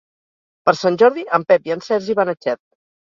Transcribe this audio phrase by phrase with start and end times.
[0.69, 2.59] Per Sant Jordi en Pep i en Sergi van a Xert.